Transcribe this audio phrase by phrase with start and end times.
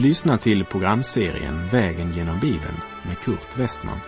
[0.00, 4.00] Du lyssnar till programserien Vägen genom Bibeln med Kurt Westman.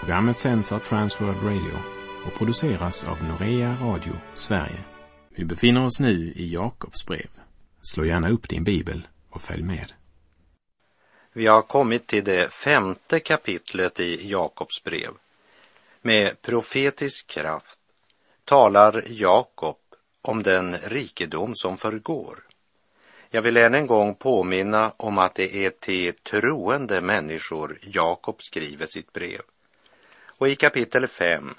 [0.00, 1.78] Programmet sänds av Transworld Radio
[2.26, 4.84] och produceras av Norea Radio Sverige.
[5.30, 7.30] Vi befinner oss nu i Jakobs brev.
[7.82, 9.92] Slå gärna upp din bibel och följ med.
[11.32, 15.10] Vi har kommit till det femte kapitlet i Jakobs brev.
[16.02, 17.78] Med profetisk kraft
[18.44, 19.76] talar Jakob
[20.22, 22.47] om den rikedom som förgår.
[23.30, 28.86] Jag vill än en gång påminna om att det är till troende människor Jakob skriver
[28.86, 29.40] sitt brev.
[30.38, 31.54] Och i kapitel 5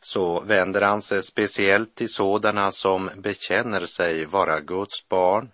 [0.00, 5.50] så vänder han sig speciellt till sådana som bekänner sig vara Guds barn,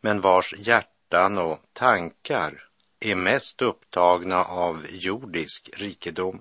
[0.00, 2.64] men vars hjärtan och tankar
[3.00, 6.40] är mest upptagna av jordisk rikedom.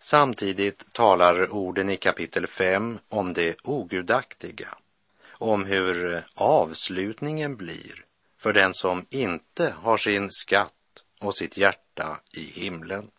[0.00, 4.68] Samtidigt talar orden i kapitel 5 om det ogudaktiga,
[5.42, 8.04] om hur avslutningen blir
[8.38, 10.72] för den som inte har sin skatt
[11.20, 13.10] och sitt hjärta i himlen.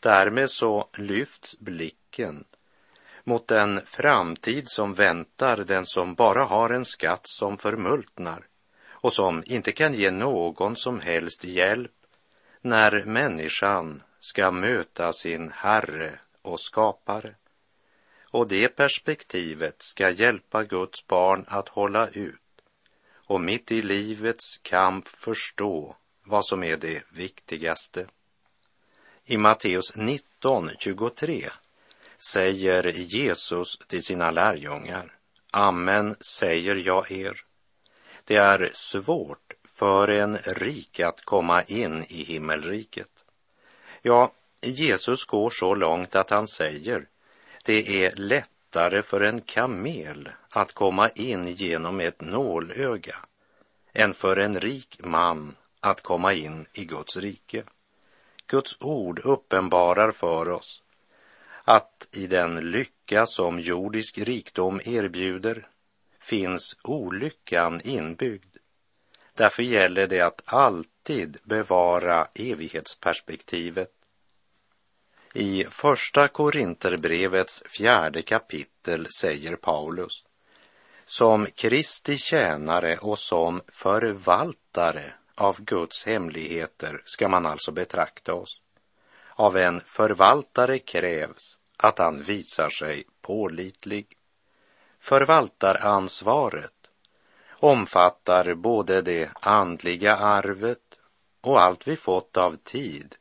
[0.00, 2.44] Därmed så lyfts blicken
[3.24, 8.46] mot den framtid som väntar den som bara har en skatt som förmultnar
[8.88, 11.92] och som inte kan ge någon som helst hjälp
[12.60, 17.34] när människan ska möta sin Herre och skapare.
[18.30, 22.40] Och det perspektivet ska hjälpa Guds barn att hålla ut
[23.28, 28.06] och mitt i livets kamp förstå vad som är det viktigaste.
[29.24, 31.50] I Matteus 19.23
[32.18, 35.14] säger Jesus till sina lärjungar,
[35.50, 37.44] Amen säger jag er.
[38.24, 43.24] Det är svårt för en rik att komma in i himmelriket.
[44.02, 47.06] Ja, Jesus går så långt att han säger,
[47.68, 53.16] det är lättare för en kamel att komma in genom ett nålöga
[53.92, 57.64] än för en rik man att komma in i Guds rike.
[58.46, 60.82] Guds ord uppenbarar för oss
[61.64, 65.68] att i den lycka som jordisk rikdom erbjuder
[66.20, 68.56] finns olyckan inbyggd.
[69.34, 73.97] Därför gäller det att alltid bevara evighetsperspektivet.
[75.40, 80.24] I Första Korinterbrevets fjärde kapitel säger Paulus
[81.04, 88.60] som Kristi tjänare och som förvaltare av Guds hemligheter ska man alltså betrakta oss.
[89.30, 94.06] Av en förvaltare krävs att han visar sig pålitlig.
[95.00, 96.90] Förvaltaransvaret
[97.50, 100.98] omfattar både det andliga arvet
[101.40, 103.14] och allt vi fått av tid,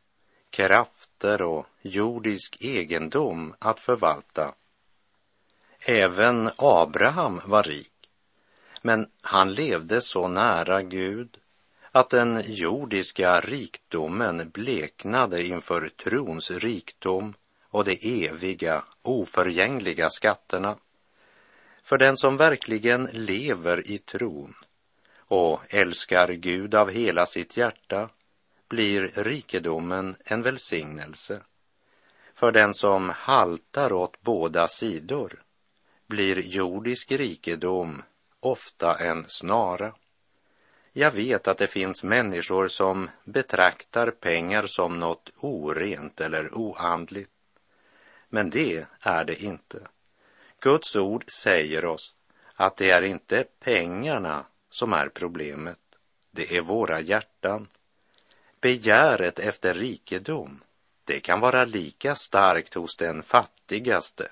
[0.50, 4.54] kraft skatter och jordisk egendom att förvalta.
[5.80, 8.10] Även Abraham var rik,
[8.82, 11.38] men han levde så nära Gud
[11.92, 17.34] att den jordiska rikdomen bleknade inför trons rikdom
[17.72, 20.78] och de eviga, oförgängliga skatterna.
[21.84, 24.54] För den som verkligen lever i tron
[25.30, 28.10] och älskar Gud av hela sitt hjärta
[28.68, 31.42] blir rikedomen en välsignelse.
[32.34, 35.44] För den som haltar åt båda sidor
[36.08, 38.04] blir jordisk rikedom
[38.40, 39.94] ofta en snara.
[40.94, 47.32] Jag vet att det finns människor som betraktar pengar som något orent eller oandligt.
[48.30, 49.88] Men det är det inte.
[50.60, 52.16] Guds ord säger oss
[52.56, 55.80] att det är inte pengarna som är problemet.
[56.32, 57.68] Det är våra hjärtan.
[58.62, 60.64] Begäret efter rikedom,
[61.04, 64.28] det kan vara lika starkt hos den fattigaste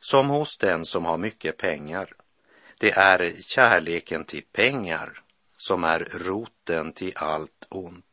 [0.00, 2.14] som hos den som har mycket pengar.
[2.78, 5.22] Det är kärleken till pengar
[5.56, 8.04] som är roten till allt ont.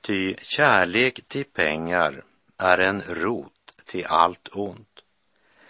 [0.00, 2.24] Ty kärlek till pengar
[2.56, 5.00] är en rot till allt ont.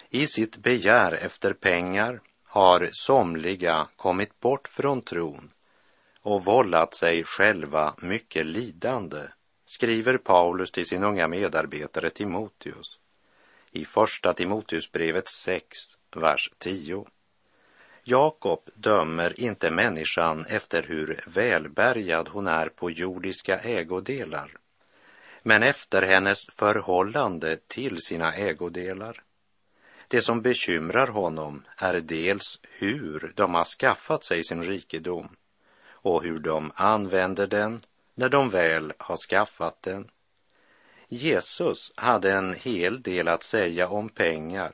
[0.09, 5.51] I sitt begär efter pengar har somliga kommit bort från tron
[6.27, 9.27] och vållat sig själva mycket lidande,
[9.65, 12.99] skriver Paulus till sin unga medarbetare Timoteus
[13.71, 15.77] i Första Timoteusbrevet 6,
[16.15, 17.05] vers 10.
[18.03, 24.51] Jakob dömer inte människan efter hur välbärgad hon är på jordiska ägodelar,
[25.43, 29.23] men efter hennes förhållande till sina ägodelar.
[30.07, 35.29] Det som bekymrar honom är dels hur de har skaffat sig sin rikedom
[36.07, 37.79] och hur de använder den
[38.15, 40.11] när de väl har skaffat den.
[41.07, 44.73] Jesus hade en hel del att säga om pengar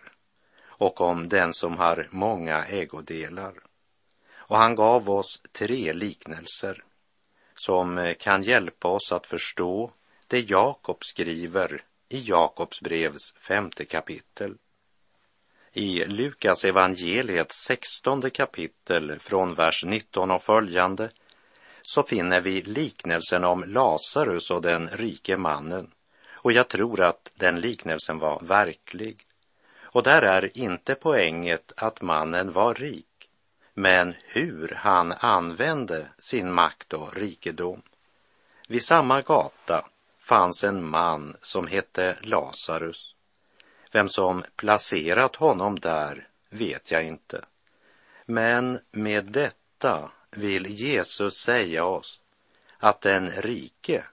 [0.63, 3.53] och om den som har många ägodelar.
[4.33, 6.83] Och han gav oss tre liknelser
[7.55, 9.91] som kan hjälpa oss att förstå
[10.27, 14.57] det Jakob skriver i Jakobs brevs femte kapitel.
[15.71, 21.09] I Lukas evangeliets sextonde kapitel från vers 19 och följande
[21.85, 25.91] så finner vi liknelsen om Lazarus och den rike mannen.
[26.31, 29.25] Och jag tror att den liknelsen var verklig.
[29.81, 33.29] Och där är inte poänget att mannen var rik,
[33.73, 37.81] men hur han använde sin makt och rikedom.
[38.67, 39.85] Vid samma gata
[40.19, 43.15] fanns en man som hette Lazarus.
[43.91, 47.45] Vem som placerat honom där vet jag inte.
[48.25, 52.19] Men med detta vill Jesus säga oss
[52.77, 54.03] att den rike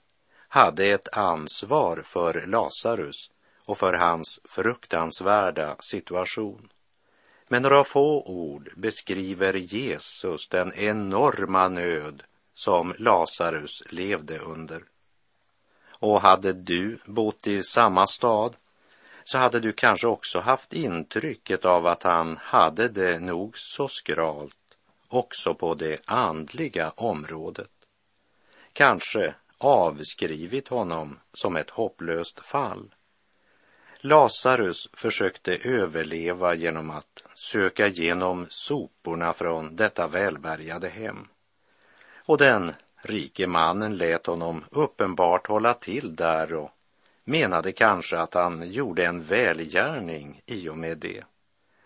[0.49, 3.31] hade ett ansvar för Lazarus
[3.67, 6.69] och för hans fruktansvärda situation.
[7.49, 12.23] Med några få ord beskriver Jesus den enorma nöd
[12.55, 14.83] som Lazarus levde under.
[15.99, 18.57] Och hade du bott i samma stad
[19.25, 24.60] så hade du kanske också haft intrycket av att han hade det nog så skralt
[25.11, 27.71] också på det andliga området.
[28.73, 32.95] Kanske avskrivit honom som ett hopplöst fall.
[34.01, 41.29] Lazarus försökte överleva genom att söka genom soporna från detta välbärgade hem.
[42.27, 42.73] Och den
[43.03, 46.71] rike mannen lät honom uppenbart hålla till där och
[47.25, 51.25] menade kanske att han gjorde en välgärning i och med det.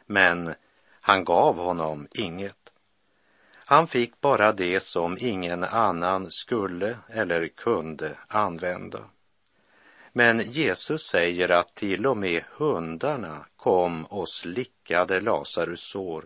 [0.06, 0.54] Men
[1.00, 2.63] han gav honom inget.
[3.66, 9.04] Han fick bara det som ingen annan skulle eller kunde använda.
[10.12, 16.24] Men Jesus säger att till och med hundarna kom och slickade Lazarus sår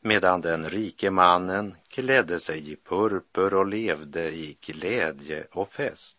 [0.00, 6.18] medan den rike mannen klädde sig i purpur och levde i glädje och fest.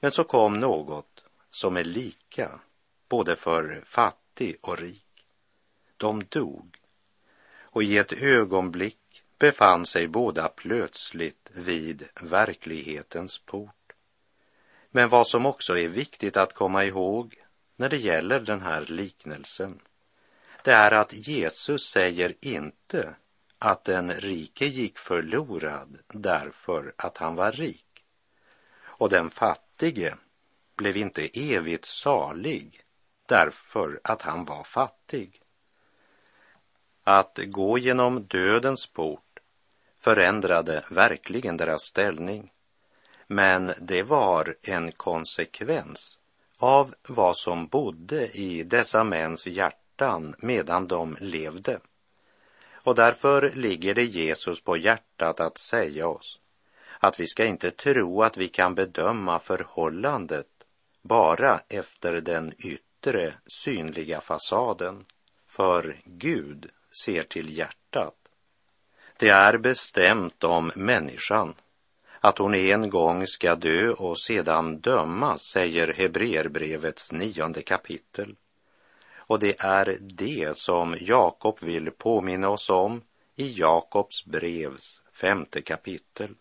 [0.00, 2.60] Men så kom något som är lika
[3.08, 5.26] både för fattig och rik.
[5.96, 6.76] De dog
[7.60, 9.07] och i ett ögonblick
[9.38, 13.92] befann sig båda plötsligt vid verklighetens port.
[14.90, 17.34] Men vad som också är viktigt att komma ihåg
[17.76, 19.80] när det gäller den här liknelsen,
[20.62, 23.14] det är att Jesus säger inte
[23.58, 28.04] att den rike gick förlorad därför att han var rik.
[28.80, 30.14] Och den fattige
[30.76, 32.82] blev inte evigt salig
[33.26, 35.42] därför att han var fattig.
[37.04, 39.27] Att gå genom dödens port
[40.00, 42.52] förändrade verkligen deras ställning.
[43.26, 46.18] Men det var en konsekvens
[46.58, 51.80] av vad som bodde i dessa mäns hjärtan medan de levde.
[52.72, 56.40] Och därför ligger det Jesus på hjärtat att säga oss
[56.98, 60.48] att vi ska inte tro att vi kan bedöma förhållandet
[61.02, 65.04] bara efter den yttre synliga fasaden.
[65.46, 66.70] För Gud
[67.04, 68.14] ser till hjärtat.
[69.20, 71.54] Det är bestämt om människan
[72.20, 78.36] att hon en gång ska dö och sedan dömas, säger Hebreerbrevets nionde kapitel.
[79.16, 83.02] Och det är det som Jakob vill påminna oss om
[83.36, 86.34] i Jakobs brevs femte kapitel.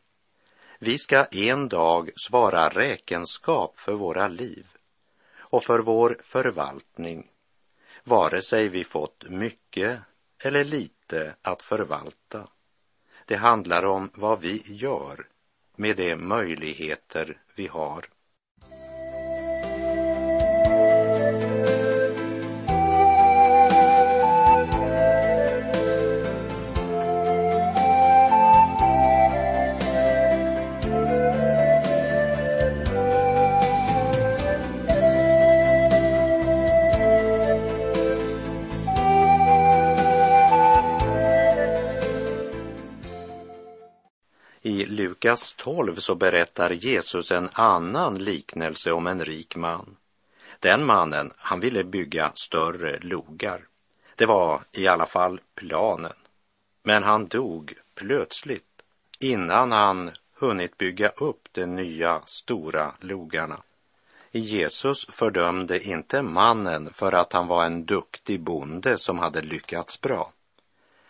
[0.80, 4.66] Vi ska en dag svara räkenskap för våra liv
[5.38, 7.28] och för vår förvaltning,
[8.04, 10.00] vare sig vi fått mycket
[10.44, 12.48] eller lite att förvalta.
[13.28, 15.28] Det handlar om vad vi gör
[15.76, 18.06] med de möjligheter vi har.
[45.18, 49.96] Lukas 12 så berättar Jesus en annan liknelse om en rik man.
[50.60, 53.68] Den mannen, han ville bygga större logar.
[54.16, 56.14] Det var i alla fall planen.
[56.84, 58.82] Men han dog plötsligt
[59.20, 63.62] innan han hunnit bygga upp de nya stora logarna.
[64.32, 70.32] Jesus fördömde inte mannen för att han var en duktig bonde som hade lyckats bra,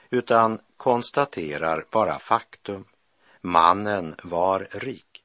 [0.09, 2.85] utan konstaterar bara faktum.
[3.47, 5.23] Mannen var rik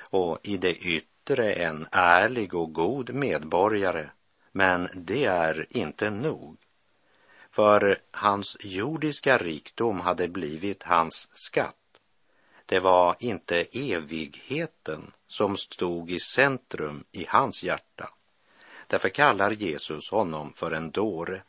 [0.00, 4.10] och i det yttre en ärlig och god medborgare,
[4.52, 6.56] men det är inte nog.
[7.50, 12.00] för hans jordiska rikdom hade blivit hans skatt.
[12.66, 18.10] Det var inte evigheten som stod i centrum i hans hjärta.
[18.86, 21.42] Därför kallar Jesus honom för en dåre.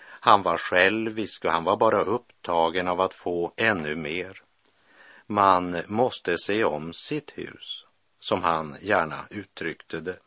[0.00, 4.42] Han var självisk och han var bara upptagen av att få ännu mer.
[5.32, 7.86] Man måste se om sitt hus,
[8.20, 10.18] som han gärna uttryckte det.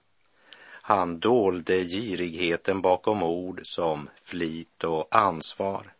[0.65, 5.93] Han dolde girigheten bakom ord som flit och ansvar.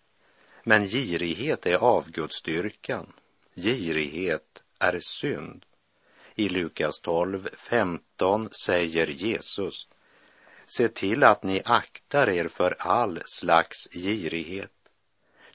[0.64, 3.14] Men girighet är avgudsdyrkan.
[3.56, 5.66] Girighet är synd.
[6.36, 9.88] I Lukas 12, 15 säger Jesus
[10.66, 14.72] Se till att ni aktar er för all slags girighet.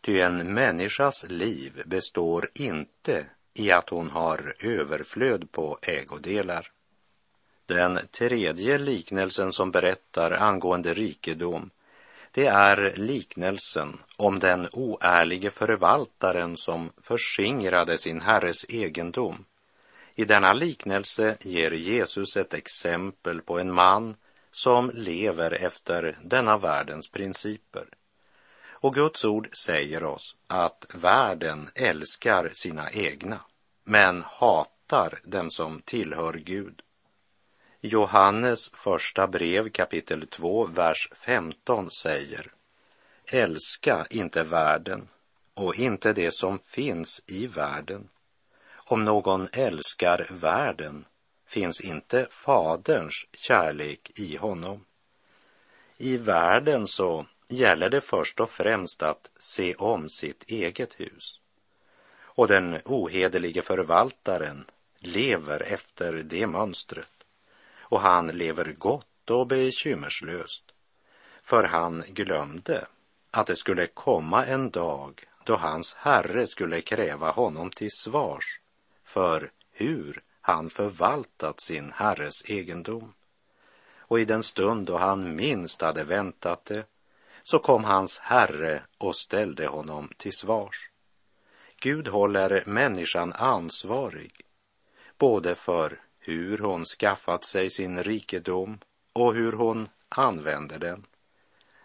[0.00, 3.26] Ty en människas liv består inte
[3.59, 6.71] i att hon har överflöd på ägodelar.
[7.67, 11.71] Den tredje liknelsen som berättar angående rikedom,
[12.33, 19.45] det är liknelsen om den oärlige förvaltaren som förskingrade sin herres egendom.
[20.15, 24.17] I denna liknelse ger Jesus ett exempel på en man
[24.50, 27.87] som lever efter denna världens principer.
[28.81, 33.41] Och Guds ord säger oss att världen älskar sina egna,
[33.88, 36.83] men hatar dem som tillhör Gud.
[37.80, 42.52] Johannes första brev kapitel 2, vers 15 säger
[43.33, 45.09] Älska inte världen
[45.54, 48.09] och inte det som finns i världen.
[48.85, 51.04] Om någon älskar världen
[51.47, 54.85] finns inte Faderns kärlek i honom.
[55.97, 61.40] I världen så gäller det först och främst att se om sitt eget hus.
[62.38, 64.64] Och den ohederlige förvaltaren
[64.99, 67.12] lever efter det mönstret
[67.78, 70.64] och han lever gott och bekymmerslöst.
[71.42, 72.87] För han glömde
[73.30, 78.61] att det skulle komma en dag då hans herre skulle kräva honom till svars
[79.04, 83.14] för hur han förvaltat sin herres egendom.
[83.97, 86.87] Och i den stund då han minst hade väntat det
[87.42, 90.90] så kom hans herre och ställde honom till svars.
[91.81, 94.41] Gud håller människan ansvarig
[95.19, 98.79] både för hur hon skaffat sig sin rikedom
[99.13, 101.03] och hur hon använder den.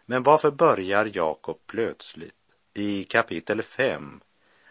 [0.06, 2.34] Men varför börjar Jakob plötsligt
[2.74, 4.22] i kapitel 5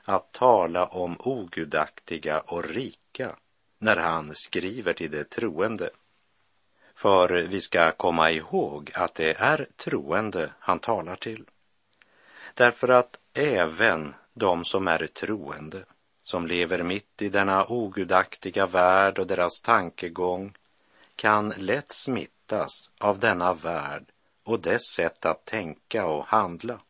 [0.04, 3.36] att tala om ogudaktiga och rika
[3.78, 5.90] när han skriver till de troende?
[6.94, 11.44] För vi ska komma ihåg att det är troende han talar till.
[12.54, 15.84] Därför att även de som är troende
[16.24, 20.52] som lever mitt i denna ogudaktiga värld och deras tankegång
[21.16, 24.04] kan lätt smittas av denna värld
[24.44, 26.80] och dess sätt att tänka och handla.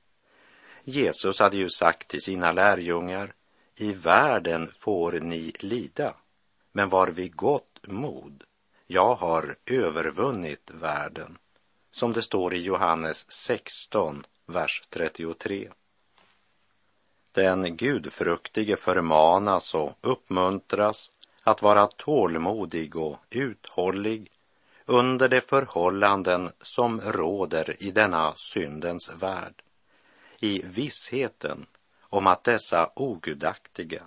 [0.85, 3.35] Jesus hade ju sagt till sina lärjungar,
[3.77, 6.15] i världen får ni lida,
[6.73, 8.45] men var vid gott mod,
[8.87, 11.39] jag har övervunnit världen,
[11.93, 15.71] som det står i Johannes 16, vers 33.
[17.35, 21.11] Den gudfruktige förmanas och uppmuntras
[21.43, 24.31] att vara tålmodig och uthållig
[24.87, 29.63] under de förhållanden som råder i denna syndens värld.
[30.39, 31.67] I vissheten
[32.03, 34.03] om att dessa ogudaktiga,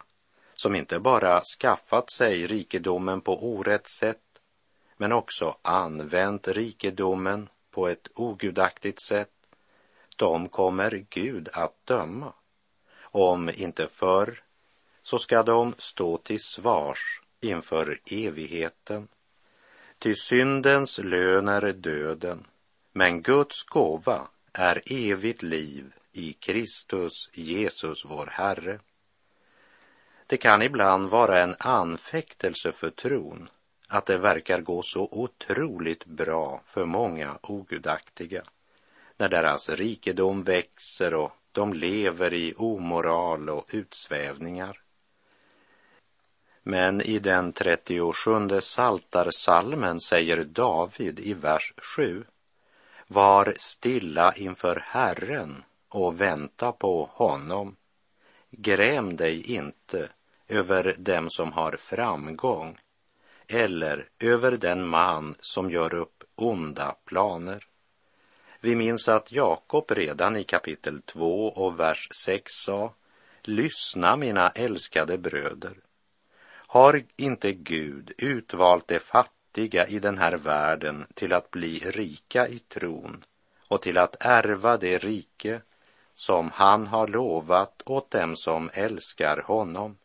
[0.53, 4.39] som inte bara skaffat sig rikedomen på orätt sätt,
[4.97, 9.31] men också använt rikedomen på ett ogudaktigt sätt,
[10.15, 12.33] de kommer Gud att döma
[13.15, 14.43] om inte förr,
[15.01, 19.07] så ska de stå till svars inför evigheten.
[19.99, 22.47] Ty syndens lön är döden,
[22.91, 28.79] men Guds gåva är evigt liv i Kristus Jesus vår Herre.
[30.27, 33.49] Det kan ibland vara en anfäktelse för tron
[33.87, 38.43] att det verkar gå så otroligt bra för många ogudaktiga
[39.17, 44.81] när deras rikedom växer och de lever i omoral och utsvävningar.
[46.63, 52.25] Men i den 37 saltarsalmen säger David i vers 7
[53.07, 57.75] Var stilla inför Herren och vänta på honom.
[58.51, 60.09] Gräm dig inte
[60.47, 62.77] över dem som har framgång
[63.47, 67.67] eller över den man som gör upp onda planer.
[68.65, 72.93] Vi minns att Jakob redan i kapitel 2 och vers 6 sa
[73.43, 75.73] Lyssna mina älskade bröder.
[76.67, 82.59] Har inte Gud utvalt de fattiga i den här världen till att bli rika i
[82.59, 83.23] tron
[83.67, 85.61] och till att ärva det rike
[86.15, 89.97] som han har lovat åt dem som älskar honom.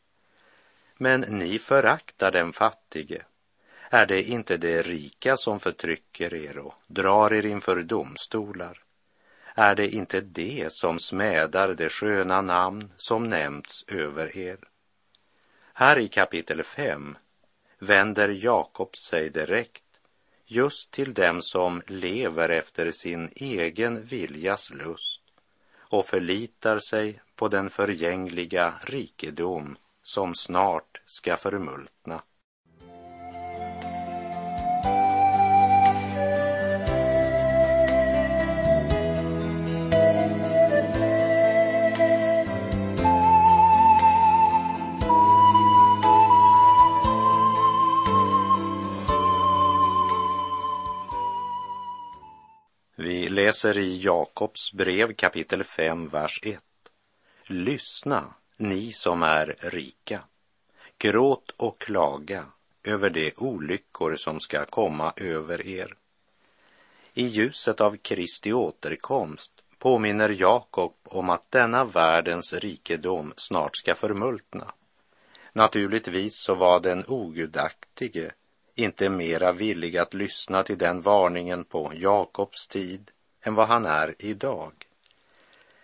[0.97, 3.23] Men ni föraktar den fattige.
[3.93, 8.83] Är det inte de rika som förtrycker er och drar er inför domstolar?
[9.55, 14.59] Är det inte det som smädar det sköna namn som nämnts över er?
[15.75, 17.17] Här i kapitel 5
[17.79, 19.85] vänder Jakob sig direkt
[20.47, 25.23] just till dem som lever efter sin egen viljas lust
[25.79, 32.23] och förlitar sig på den förgängliga rikedom som snart ska förmultna.
[53.45, 56.59] Läser i Jakobs brev kapitel 5, vers 1.
[57.47, 60.21] Lyssna, ni som är rika.
[60.99, 62.45] Gråt och klaga
[62.85, 65.95] över de olyckor som ska komma över er.
[67.15, 74.73] I ljuset av Kristi återkomst påminner Jakob om att denna världens rikedom snart ska förmultna.
[75.53, 78.31] Naturligtvis så var den ogudaktige
[78.75, 83.11] inte mera villig att lyssna till den varningen på Jakobs tid
[83.43, 84.73] än vad han är idag.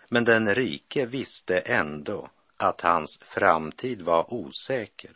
[0.08, 5.10] Men den rike visste ändå att hans framtid var osäker,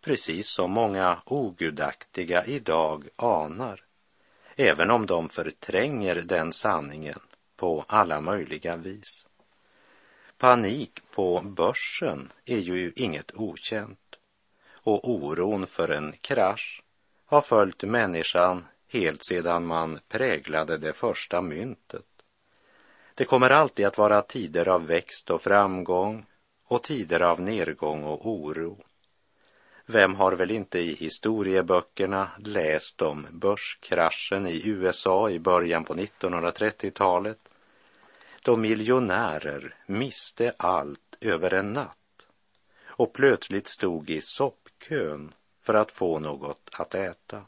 [0.00, 3.80] precis som många ogudaktiga idag anar,
[4.56, 7.20] även om de förtränger den sanningen
[7.56, 9.26] på alla möjliga vis.
[10.38, 14.16] Panik på börsen är ju inget okänt
[14.72, 16.82] och oron för en krasch
[17.26, 18.64] har följt människan
[18.94, 22.06] helt sedan man präglade det första myntet.
[23.14, 26.26] Det kommer alltid att vara tider av växt och framgång
[26.64, 28.84] och tider av nedgång och oro.
[29.86, 37.38] Vem har väl inte i historieböckerna läst om börskraschen i USA i början på 1930-talet
[38.44, 42.26] då miljonärer miste allt över en natt
[42.84, 47.42] och plötsligt stod i soppkön för att få något att äta.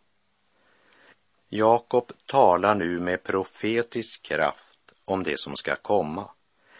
[1.48, 6.30] Jakob talar nu med profetisk kraft om det som ska komma.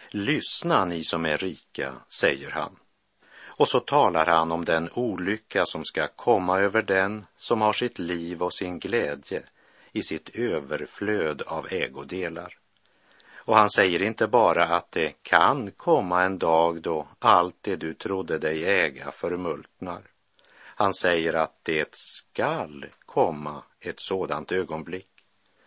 [0.09, 2.75] Lyssna ni som är rika, säger han.
[3.45, 7.99] Och så talar han om den olycka som ska komma över den som har sitt
[7.99, 9.43] liv och sin glädje
[9.91, 12.57] i sitt överflöd av ägodelar.
[13.35, 17.93] Och han säger inte bara att det kan komma en dag då allt det du
[17.93, 20.01] trodde dig äga förmultnar.
[20.79, 22.85] Han säger att det skall
[23.17, 25.09] komma ett sådant ögonblick.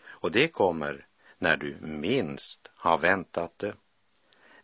[0.09, 1.07] Och det kommer
[1.39, 3.75] när du minst har väntat det.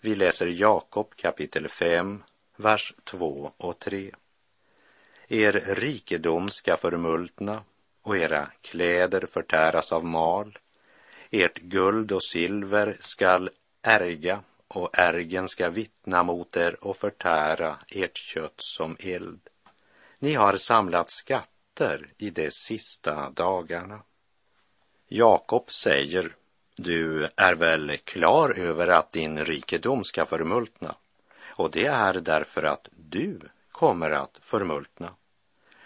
[0.00, 2.22] Vi läser Jakob kapitel 5,
[2.56, 4.10] vers 2 och 3.
[5.28, 7.62] Er rikedom ska förmultna
[8.02, 10.58] och era kläder förtäras av mal.
[11.30, 13.50] Ert guld och silver skall
[13.82, 19.40] ärga och ärgen ska vittna mot er och förtära ert kött som eld.
[20.18, 24.02] Ni har samlat skatt skatter i de sista dagarna.
[25.08, 26.34] Jakob säger,
[26.76, 30.94] du är väl klar över att din rikedom ska förmultna
[31.56, 33.40] och det är därför att du
[33.72, 35.10] kommer att förmultna.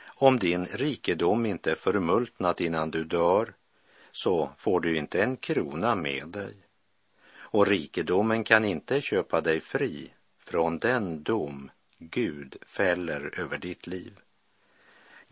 [0.06, 3.54] Om din rikedom inte förmultnat innan du dör
[4.12, 6.54] så får du inte en krona med dig.
[7.52, 14.20] Och rikedomen kan inte köpa dig fri från den dom Gud fäller över ditt liv.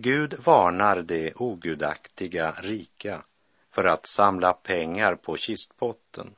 [0.00, 3.22] Gud varnar de ogudaktiga rika
[3.70, 6.34] för att samla pengar på kistpotten.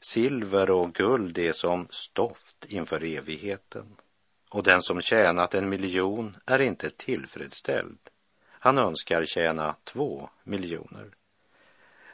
[0.00, 3.96] Silver och guld är som stoft inför evigheten
[4.50, 7.98] och den som tjänat en miljon är inte tillfredsställd.
[8.48, 11.10] Han önskar tjäna två miljoner.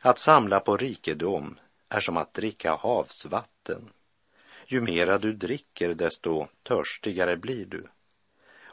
[0.01, 3.91] Att samla på rikedom är som att dricka havsvatten.
[4.67, 7.87] Ju mera du dricker, desto törstigare blir du.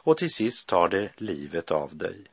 [0.04, 2.24] Och till sist tar det livet av dig.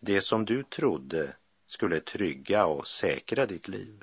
[0.00, 1.32] Det som du trodde
[1.66, 4.02] skulle trygga och säkra ditt liv.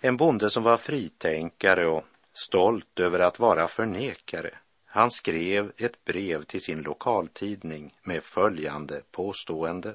[0.00, 6.42] En bonde som var fritänkare och stolt över att vara förnekare, han skrev ett brev
[6.42, 9.94] till sin lokaltidning med följande påstående.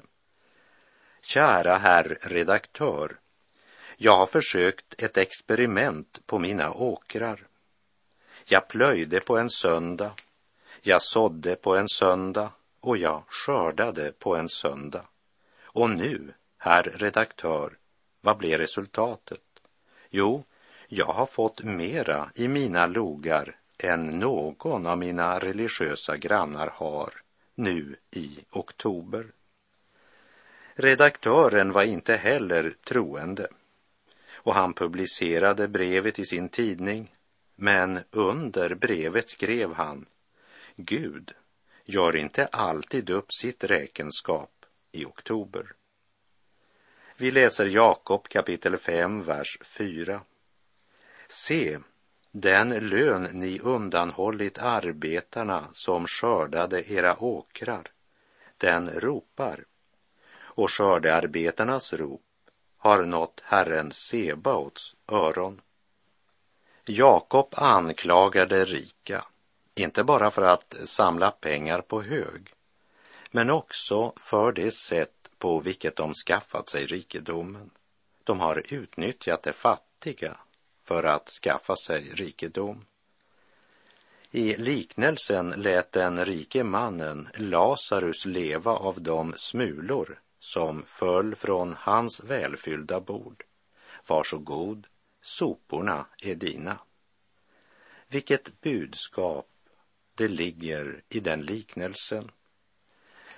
[1.22, 3.18] Kära herr redaktör,
[3.96, 7.46] jag har försökt ett experiment på mina åkrar.
[8.44, 10.12] Jag plöjde på en söndag
[10.86, 15.04] jag sådde på en söndag och jag skördade på en söndag.
[15.62, 17.78] Och nu, herr redaktör,
[18.20, 19.40] vad blev resultatet?
[20.10, 20.44] Jo,
[20.88, 27.10] Jag har fått mera i mina logar än någon av mina religiösa grannar har
[27.54, 29.26] nu i oktober.
[30.74, 33.48] Redaktören var inte heller troende
[34.34, 37.14] och han publicerade brevet i sin tidning
[37.56, 40.06] men under brevet skrev han
[40.76, 41.32] Gud
[41.84, 44.50] gör inte alltid upp sitt räkenskap
[44.92, 45.72] i oktober.
[47.16, 50.20] Vi läser Jakob kapitel 5, vers 4.
[51.28, 51.78] Se,
[52.30, 57.90] den lön ni undanhållit arbetarna som skördade era åkrar,
[58.58, 59.64] den ropar.
[60.38, 62.22] Och skördearbetarnas rop
[62.76, 65.60] har nått Herren Sebaots öron.
[66.84, 69.24] Jakob anklagade rika,
[69.76, 72.50] inte bara för att samla pengar på hög,
[73.30, 77.70] men också för det sätt på vilket de skaffat sig rikedomen.
[78.24, 80.36] De har utnyttjat det fattiga
[80.82, 82.84] för att skaffa sig rikedom.
[84.30, 92.24] I liknelsen lät den rike mannen Lazarus leva av de smulor som föll från hans
[92.24, 93.44] välfyllda bord.
[94.06, 94.86] Varsågod,
[95.22, 96.78] soporna är dina.
[98.08, 99.48] Vilket budskap
[100.16, 102.30] det ligger i den liknelsen.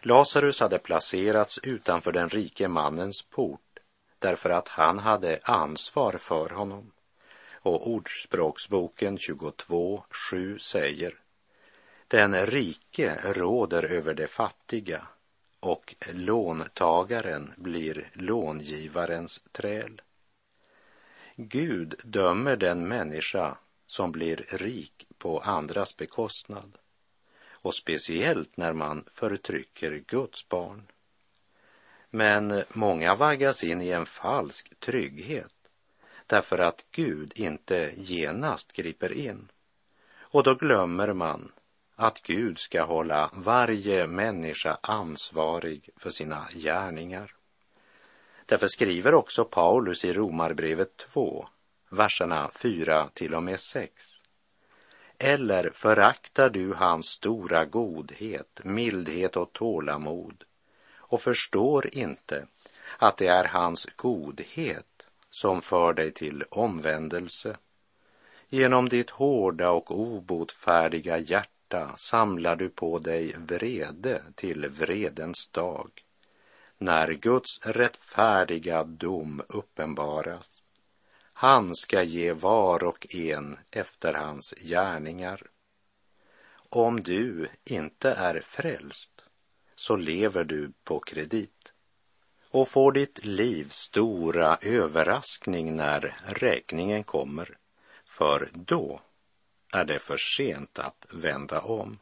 [0.03, 3.79] Lazarus hade placerats utanför den rike mannens port
[4.19, 6.93] därför att han hade ansvar för honom.
[7.53, 11.14] Och Ordspråksboken 22.7 säger
[12.09, 15.07] Den rike råder över de fattiga
[15.61, 20.03] och låntagaren blir långivarens träl.
[21.37, 26.79] Gud dömer den människa som blir rik på andras bekostnad
[27.51, 30.83] och speciellt när man förtrycker Guds barn.
[32.11, 35.53] Men många vaggas in i en falsk trygghet
[36.29, 39.49] därför att Gud inte genast griper in.
[40.21, 41.53] Och då glömmer man
[41.95, 47.35] att Gud ska hålla varje människa ansvarig för sina gärningar.
[48.47, 51.49] Därför skriver också Paulus i Romarbrevet 2,
[51.91, 54.18] verserna 4 till och med 6.
[55.19, 60.45] Eller föraktar du hans stora godhet, mildhet och tålamod
[60.97, 62.47] och förstår inte
[62.99, 67.57] att det är hans godhet som för dig till omvändelse.
[68.49, 75.91] Genom ditt hårda och obotfärdiga hjärta samlar du på dig vrede till vredens dag,
[76.79, 80.58] när Guds rättfärdiga dom uppenbaras.
[81.40, 85.42] Han ska ge var och en efter hans gärningar.
[86.68, 89.12] Om du inte är frälst
[89.77, 91.72] så lever du på kredit
[92.51, 97.59] och får ditt livs stora överraskning när räkningen kommer,
[98.05, 99.01] för då
[99.72, 101.98] är det för sent att vända om.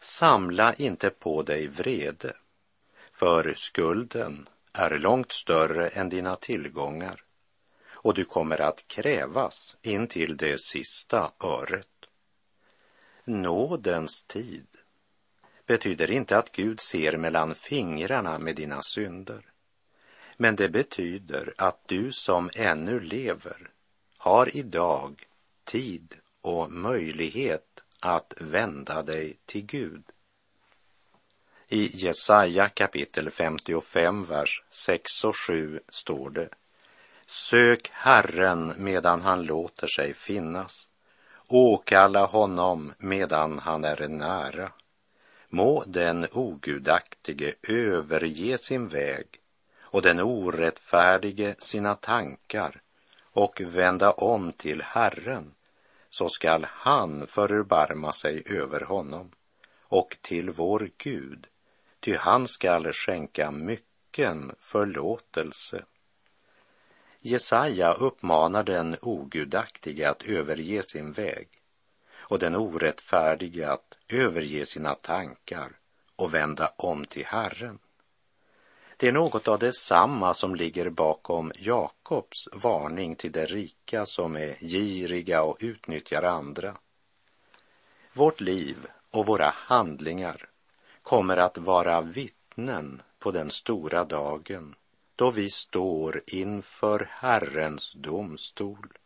[0.00, 2.36] Samla inte på dig vrede,
[3.12, 7.25] för skulden är långt större än dina tillgångar
[8.06, 11.88] och du kommer att krävas in till det sista öret.
[13.24, 14.66] Nådens tid
[15.66, 19.42] betyder inte att Gud ser mellan fingrarna med dina synder.
[20.36, 23.70] Men det betyder att du som ännu lever
[24.18, 25.26] har idag
[25.64, 30.02] tid och möjlighet att vända dig till Gud.
[31.68, 36.48] I Jesaja kapitel 55, vers 6 och 7 står det
[37.26, 40.88] Sök Herren medan han låter sig finnas.
[41.48, 44.72] Åkalla honom medan han är nära.
[45.48, 49.26] Må den ogudaktige överge sin väg
[49.80, 52.80] och den orättfärdige sina tankar
[53.22, 55.54] och vända om till Herren,
[56.10, 59.30] så skall han förbarma sig över honom
[59.80, 61.46] och till vår Gud,
[62.00, 65.84] ty han skall skänka mycken förlåtelse.
[67.26, 71.48] Jesaja uppmanar den ogudaktige att överge sin väg
[72.14, 75.72] och den orättfärdige att överge sina tankar
[76.16, 77.78] och vända om till Herren.
[78.96, 84.56] Det är något av detsamma som ligger bakom Jakobs varning till de rika som är
[84.60, 86.76] giriga och utnyttjar andra.
[88.12, 90.48] Vårt liv och våra handlingar
[91.02, 94.74] kommer att vara vittnen på den stora dagen
[95.16, 98.98] då vi står inför Herrens domstol.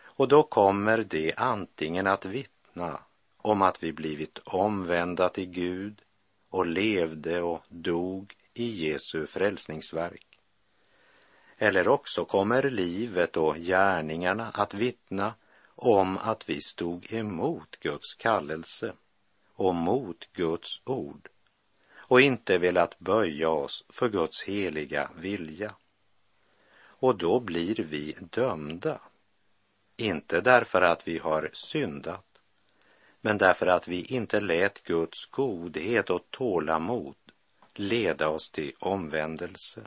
[0.00, 3.00] Och då kommer det antingen att vittna
[3.36, 6.02] om att vi blivit omvända till Gud
[6.50, 10.26] och levde och dog i Jesu frälsningsverk.
[11.58, 15.34] Eller också kommer livet och gärningarna att vittna
[15.74, 18.92] om att vi stod emot Guds kallelse
[19.54, 21.28] och mot Guds ord
[22.08, 25.74] och inte velat böja oss för Guds heliga vilja.
[26.80, 29.00] Och då blir vi dömda.
[29.96, 32.40] Inte därför att vi har syndat,
[33.20, 37.14] men därför att vi inte lät Guds godhet och tålamod
[37.74, 39.80] leda oss till omvändelse.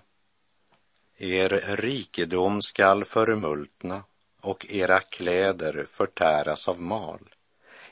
[1.18, 4.04] Er rikedom skall förmultna
[4.42, 7.30] och era kläder förtäras av mal.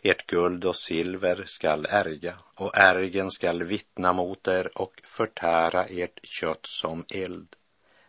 [0.02, 6.20] Ert guld och silver skall ärga och ärgen skall vittna mot er och förtära ert
[6.24, 7.56] kött som eld.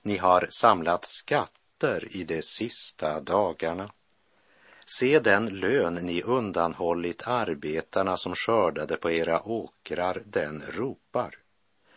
[0.03, 3.93] Ni har samlat skatter i de sista dagarna.
[4.99, 11.35] Se den lön ni undanhållit arbetarna som skördade på era åkrar, den ropar.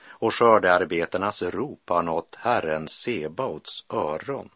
[0.06, 4.49] Och skördearbetarnas rop har nått Herren Sebaots öron.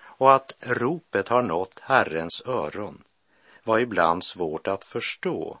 [0.00, 3.04] Och att ropet har nått Herrens öron
[3.64, 5.58] var ibland svårt att förstå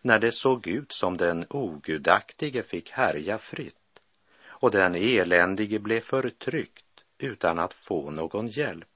[0.00, 3.76] när det såg ut som den ogudaktige fick härja fritt
[4.46, 6.84] och den eländige blev förtryckt
[7.18, 8.88] utan att få någon hjälp.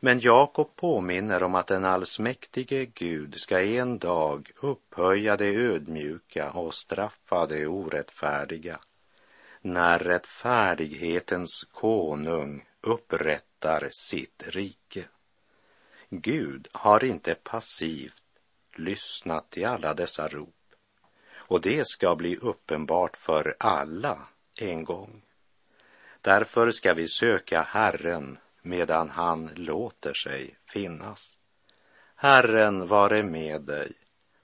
[0.00, 6.74] Men Jakob påminner om att den allsmäktige Gud ska en dag upphöja det ödmjuka och
[6.74, 8.80] straffa det orättfärdiga
[9.62, 15.04] när rättfärdighetens konung upprättar sitt rike.
[16.12, 18.22] Gud har inte passivt
[18.76, 20.54] lyssnat till alla dessa rop
[21.34, 24.18] och det ska bli uppenbart för alla
[24.60, 25.22] en gång.
[26.20, 31.36] Därför ska vi söka Herren medan han låter sig finnas.
[32.14, 33.92] Herren vare med dig,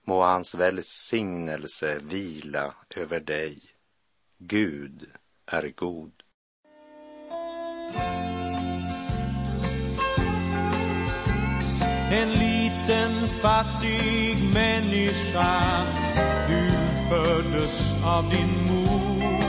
[0.04, 3.62] må hans välsignelse vila över dig.
[4.38, 5.10] Gud
[5.46, 6.22] är god.
[12.10, 15.82] En liten fattig människa.
[16.48, 16.70] Du
[17.08, 19.40] föddes av din mor.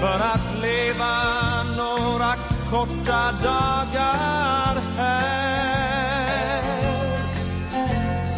[0.00, 2.34] För att leva några
[2.70, 6.62] korta dagar här.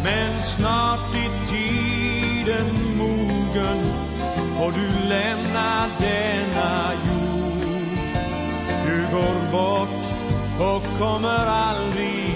[0.03, 3.85] Men snart är tiden mogen
[4.59, 7.61] och du lämnar denna jord.
[8.85, 10.05] Du går bort
[10.59, 12.30] och kommer aldrig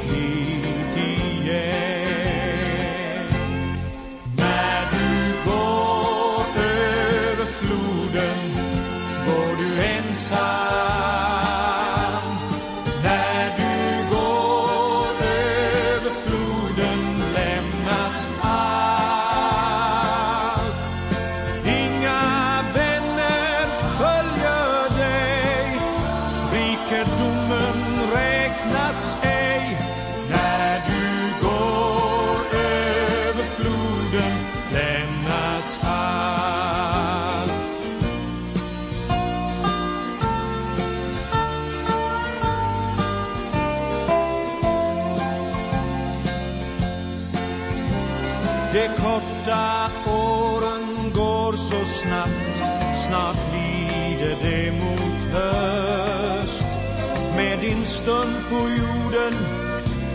[58.06, 59.34] stund på jorden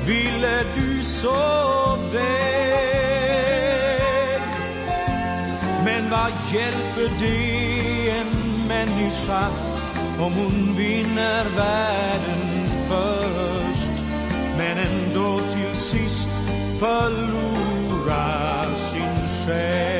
[0.07, 3.50] ville du så väl
[5.85, 9.48] Men vad hjälper det en människa
[10.18, 14.05] om hon vinner världen först
[14.59, 16.31] men ändå till sist
[16.79, 19.99] förlorar sin själ.